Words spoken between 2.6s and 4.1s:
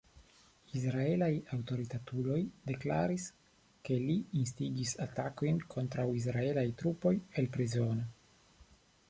deklaris, ke